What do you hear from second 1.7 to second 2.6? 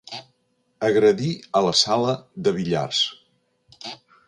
sala de